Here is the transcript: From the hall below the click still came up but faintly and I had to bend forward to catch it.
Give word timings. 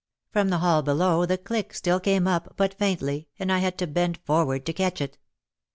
From 0.31 0.49
the 0.49 0.57
hall 0.57 0.81
below 0.81 1.27
the 1.27 1.37
click 1.37 1.75
still 1.75 1.99
came 1.99 2.27
up 2.27 2.55
but 2.57 2.73
faintly 2.73 3.27
and 3.37 3.51
I 3.51 3.59
had 3.59 3.77
to 3.77 3.85
bend 3.85 4.17
forward 4.25 4.65
to 4.65 4.73
catch 4.73 4.99
it. 4.99 5.19